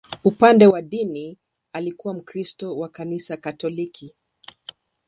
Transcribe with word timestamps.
Upande 0.23 0.67
wa 0.67 0.81
dini, 0.81 1.37
alikuwa 1.71 2.13
Mkristo 2.13 2.77
wa 2.77 2.89
Kanisa 2.89 3.37
Katoliki. 3.37 4.15